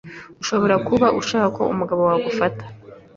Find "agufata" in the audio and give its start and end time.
2.21-2.63